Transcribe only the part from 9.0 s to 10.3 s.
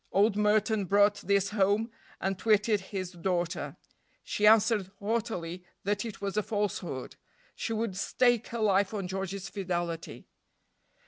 George's fidelity.